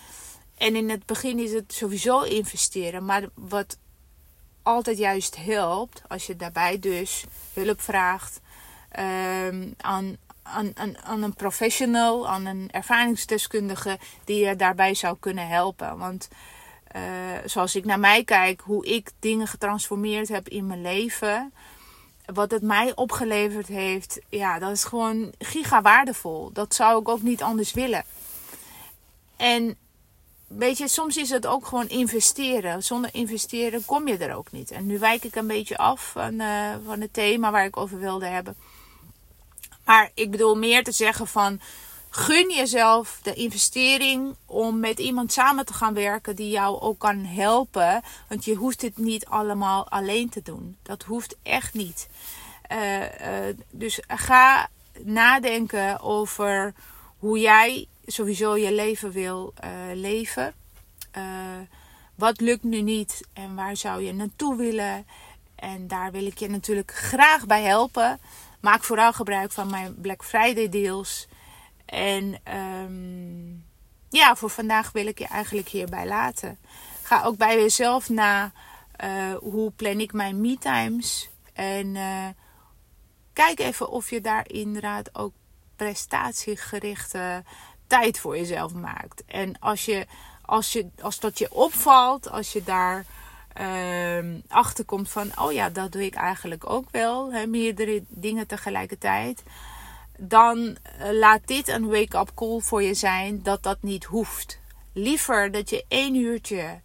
En 0.56 0.76
in 0.76 0.90
het 0.90 1.06
begin 1.06 1.38
is 1.38 1.52
het 1.52 1.72
sowieso 1.72 2.20
investeren. 2.20 3.04
Maar 3.04 3.28
wat 3.34 3.76
altijd 4.62 4.98
juist 4.98 5.36
helpt 5.36 6.02
als 6.08 6.26
je 6.26 6.36
daarbij 6.36 6.78
dus 6.78 7.24
hulp 7.54 7.80
vraagt 7.80 8.40
um, 8.98 9.74
aan, 9.76 10.16
aan, 10.42 10.72
aan, 10.74 10.98
aan, 11.04 11.22
een 11.22 11.34
professional, 11.34 12.28
aan 12.28 12.46
een 12.46 12.68
ervaringsdeskundige 12.70 13.98
die 14.24 14.44
je 14.46 14.56
daarbij 14.56 14.94
zou 14.94 15.16
kunnen 15.20 15.48
helpen. 15.48 15.98
Want 15.98 16.28
uh, 16.96 17.02
zoals 17.44 17.76
ik 17.76 17.84
naar 17.84 18.00
mij 18.00 18.24
kijk, 18.24 18.60
hoe 18.60 18.86
ik 18.86 19.10
dingen 19.18 19.46
getransformeerd 19.46 20.28
heb 20.28 20.48
in 20.48 20.66
mijn 20.66 20.82
leven, 20.82 21.52
wat 22.26 22.50
het 22.50 22.62
mij 22.62 22.92
opgeleverd 22.94 23.66
heeft, 23.66 24.20
ja, 24.28 24.58
dat 24.58 24.70
is 24.70 24.84
gewoon 24.84 25.32
giga 25.38 25.82
waardevol. 25.82 26.52
Dat 26.52 26.74
zou 26.74 27.00
ik 27.00 27.08
ook 27.08 27.22
niet 27.22 27.42
anders 27.42 27.72
willen. 27.72 28.04
En 29.36 29.76
weet 30.56 30.78
je, 30.78 30.88
soms 30.88 31.16
is 31.16 31.30
het 31.30 31.46
ook 31.46 31.66
gewoon 31.66 31.88
investeren. 31.88 32.82
Zonder 32.82 33.10
investeren 33.14 33.84
kom 33.84 34.08
je 34.08 34.16
er 34.16 34.36
ook 34.36 34.52
niet. 34.52 34.70
En 34.70 34.86
nu 34.86 34.98
wijk 34.98 35.24
ik 35.24 35.34
een 35.34 35.46
beetje 35.46 35.76
af 35.76 36.10
van, 36.10 36.32
uh, 36.32 36.74
van 36.86 37.00
het 37.00 37.12
thema 37.12 37.50
waar 37.50 37.64
ik 37.64 37.76
over 37.76 37.98
wilde 37.98 38.26
hebben. 38.26 38.56
Maar 39.84 40.10
ik 40.14 40.30
bedoel 40.30 40.56
meer 40.56 40.84
te 40.84 40.92
zeggen 40.92 41.26
van 41.26 41.60
gun 42.10 42.50
jezelf 42.50 43.18
de 43.22 43.34
investering 43.34 44.36
om 44.46 44.80
met 44.80 44.98
iemand 44.98 45.32
samen 45.32 45.66
te 45.66 45.72
gaan 45.72 45.94
werken 45.94 46.36
die 46.36 46.50
jou 46.50 46.80
ook 46.80 46.98
kan 46.98 47.24
helpen. 47.24 48.02
Want 48.28 48.44
je 48.44 48.54
hoeft 48.54 48.82
het 48.82 48.98
niet 48.98 49.26
allemaal 49.26 49.88
alleen 49.88 50.28
te 50.28 50.42
doen. 50.42 50.76
Dat 50.82 51.02
hoeft 51.02 51.36
echt 51.42 51.74
niet. 51.74 52.08
Uh, 52.72 53.00
uh, 53.00 53.08
dus 53.70 54.00
ga 54.06 54.68
nadenken 55.04 56.00
over 56.00 56.74
hoe 57.18 57.38
jij 57.38 57.86
sowieso 58.06 58.56
je 58.56 58.72
leven 58.72 59.10
wil 59.10 59.54
uh, 59.64 59.70
leven. 59.94 60.54
Uh, 61.16 61.24
wat 62.14 62.40
lukt 62.40 62.62
nu 62.62 62.80
niet 62.80 63.20
en 63.32 63.54
waar 63.54 63.76
zou 63.76 64.02
je 64.02 64.12
naartoe 64.12 64.56
willen? 64.56 65.06
En 65.54 65.88
daar 65.88 66.12
wil 66.12 66.26
ik 66.26 66.38
je 66.38 66.48
natuurlijk 66.48 66.90
graag 66.94 67.46
bij 67.46 67.62
helpen. 67.62 68.20
Maak 68.60 68.84
vooral 68.84 69.12
gebruik 69.12 69.52
van 69.52 69.70
mijn 69.70 69.94
Black 70.00 70.24
Friday 70.24 70.68
deals. 70.68 71.28
En 71.84 72.36
um, 72.56 73.64
ja, 74.08 74.36
voor 74.36 74.50
vandaag 74.50 74.92
wil 74.92 75.06
ik 75.06 75.18
je 75.18 75.26
eigenlijk 75.26 75.68
hierbij 75.68 76.06
laten. 76.06 76.58
Ga 77.02 77.22
ook 77.22 77.36
bij 77.36 77.60
jezelf 77.60 78.08
na 78.08 78.52
uh, 79.04 79.34
hoe 79.34 79.70
plan 79.70 80.00
ik 80.00 80.12
mijn 80.12 80.40
me-times. 80.40 81.28
En 81.52 81.96
kijk 83.32 83.58
even 83.58 83.90
of 83.90 84.10
je 84.10 84.20
daar 84.20 84.48
inderdaad 84.50 85.14
ook 85.14 85.32
prestatiegerichte 85.76 87.44
tijd 87.98 88.18
voor 88.18 88.36
jezelf 88.36 88.74
maakt. 88.74 89.22
En 89.26 89.58
als, 89.58 89.84
je, 89.84 90.06
als, 90.42 90.72
je, 90.72 90.88
als 91.00 91.20
dat 91.20 91.38
je 91.38 91.54
opvalt, 91.54 92.30
als 92.30 92.52
je 92.52 92.64
daar 92.64 93.04
uh, 93.60 94.34
achter 94.48 94.84
komt 94.84 95.10
van, 95.10 95.30
oh 95.38 95.52
ja, 95.52 95.70
dat 95.70 95.92
doe 95.92 96.04
ik 96.04 96.14
eigenlijk 96.14 96.70
ook 96.70 96.84
wel, 96.90 97.32
hè, 97.32 97.46
meerdere 97.46 98.02
dingen 98.08 98.46
tegelijkertijd, 98.46 99.42
dan 100.18 100.76
eh, 100.98 101.12
laat 101.12 101.40
dit 101.44 101.68
een 101.68 101.86
wake-up 101.86 102.30
call 102.34 102.60
voor 102.60 102.82
je 102.82 102.94
zijn 102.94 103.42
dat 103.42 103.62
dat 103.62 103.82
niet 103.82 104.04
hoeft. 104.04 104.58
Liever 104.92 105.50
dat 105.50 105.70
je 105.70 105.84
één 105.88 106.14
uurtje 106.14 106.80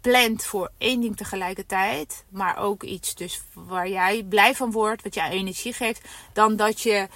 plant 0.00 0.44
voor 0.44 0.70
één 0.78 1.00
ding 1.00 1.16
tegelijkertijd, 1.16 2.24
maar 2.28 2.56
ook 2.56 2.82
iets 2.82 3.14
dus 3.14 3.42
waar 3.52 3.88
jij 3.88 4.22
blij 4.28 4.54
van 4.54 4.70
wordt, 4.70 5.02
wat 5.02 5.14
jij 5.14 5.30
energie 5.30 5.72
geeft, 5.72 6.08
dan 6.32 6.56
dat 6.56 6.80
je 6.80 7.08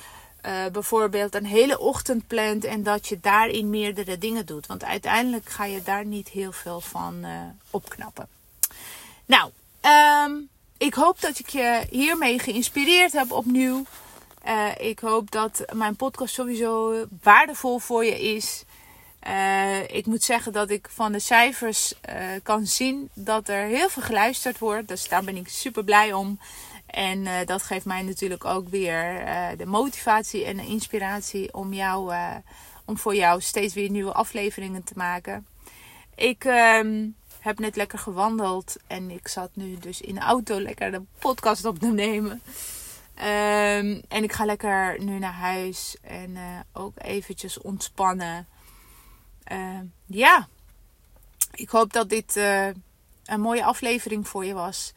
uh, 0.47 0.67
bijvoorbeeld 0.73 1.35
een 1.35 1.47
hele 1.47 1.79
ochtend 1.79 2.27
plant 2.27 2.65
en 2.65 2.83
dat 2.83 3.09
je 3.09 3.19
daarin 3.21 3.71
meerdere 3.71 4.19
dingen 4.19 4.47
doet. 4.47 4.67
Want 4.67 4.85
uiteindelijk 4.85 5.49
ga 5.49 5.65
je 5.65 5.83
daar 5.83 6.05
niet 6.05 6.29
heel 6.29 6.53
veel 6.53 6.81
van 6.81 7.25
uh, 7.25 7.41
opknappen. 7.71 8.29
Nou, 9.27 9.51
um, 10.27 10.49
ik 10.79 10.95
hoop 10.95 11.21
dat 11.21 11.39
ik 11.39 11.49
je 11.49 11.87
hiermee 11.91 12.39
geïnspireerd 12.39 13.13
heb 13.13 13.33
opnieuw. 13.33 13.85
Uh, 14.47 14.69
ik 14.79 14.99
hoop 14.99 15.31
dat 15.31 15.65
mijn 15.73 15.97
podcast 15.97 16.35
sowieso 16.35 17.05
waardevol 17.23 17.79
voor 17.79 18.05
je 18.05 18.21
is. 18.21 18.65
Ik 19.87 20.07
moet 20.07 20.23
zeggen 20.23 20.53
dat 20.53 20.71
ik 20.71 20.89
van 20.91 21.13
de 21.13 21.19
cijfers 21.19 21.95
kan 22.43 22.67
zien 22.67 23.09
dat 23.15 23.49
er 23.49 23.67
heel 23.67 23.89
veel 23.89 24.03
geluisterd 24.03 24.59
wordt. 24.59 24.89
Dus 24.89 25.09
daar 25.09 25.25
ben 25.25 25.37
ik 25.37 25.49
super 25.49 25.85
blij 25.85 26.13
om. 26.13 26.39
En 26.91 27.19
uh, 27.19 27.35
dat 27.45 27.63
geeft 27.63 27.85
mij 27.85 28.03
natuurlijk 28.03 28.45
ook 28.45 28.69
weer 28.69 29.25
de 29.57 29.67
motivatie 29.67 30.45
en 30.45 30.57
de 30.57 30.67
inspiratie 30.67 31.55
om, 31.55 31.73
jou, 31.73 32.15
om 32.85 32.99
voor 32.99 33.15
jou 33.15 33.41
steeds 33.41 33.75
weer 33.75 33.91
nieuwe 33.91 34.13
afleveringen 34.13 34.85
te 34.85 34.93
maken. 34.97 35.47
Ik 36.15 36.45
ehm, 36.45 37.09
heb 37.39 37.59
net 37.59 37.77
lekker 37.77 37.99
gewandeld 37.99 38.77
en 38.87 39.11
ik 39.11 39.29
zat 39.29 39.51
nu 39.55 39.77
dus 39.79 40.01
in 40.01 40.15
de 40.15 40.21
auto 40.21 40.61
lekker 40.61 40.91
de 40.91 41.03
podcast 41.19 41.65
op 41.65 41.79
te 41.79 41.93
nemen. 41.93 42.43
Um, 43.19 44.03
en 44.09 44.23
ik 44.23 44.33
ga 44.33 44.45
lekker 44.45 45.05
nu 45.05 45.19
naar 45.19 45.33
huis 45.33 45.97
en 46.03 46.39
ook 46.73 46.95
eventjes 46.97 47.61
ontspannen. 47.61 48.49
Uh, 49.53 49.79
ja, 50.07 50.49
ik 51.53 51.69
hoop 51.69 51.93
dat 51.93 52.09
dit 52.09 52.37
een 53.25 53.41
mooie 53.41 53.65
aflevering 53.65 54.29
voor 54.29 54.45
je 54.45 54.55
was. 54.55 54.93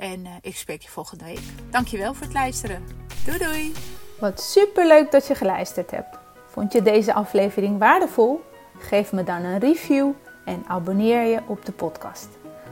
En 0.00 0.20
uh, 0.20 0.30
ik 0.40 0.56
spreek 0.56 0.82
je 0.82 0.88
volgende 0.88 1.24
week. 1.24 1.40
Dankjewel 1.70 2.14
voor 2.14 2.24
het 2.24 2.34
luisteren. 2.34 2.84
Doei 3.24 3.38
doei. 3.38 3.72
Wat 4.18 4.40
super 4.40 4.86
leuk 4.86 5.10
dat 5.10 5.26
je 5.26 5.34
geluisterd 5.34 5.90
hebt. 5.90 6.18
Vond 6.46 6.72
je 6.72 6.82
deze 6.82 7.14
aflevering 7.14 7.78
waardevol? 7.78 8.40
Geef 8.78 9.12
me 9.12 9.24
dan 9.24 9.44
een 9.44 9.58
review 9.58 10.10
en 10.44 10.64
abonneer 10.66 11.22
je 11.22 11.40
op 11.46 11.64
de 11.64 11.72
podcast. 11.72 12.28